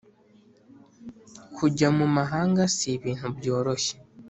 [1.55, 3.95] kujya mumahanga si ibintu byoroshye